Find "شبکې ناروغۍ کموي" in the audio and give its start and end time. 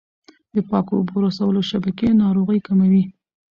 1.71-3.03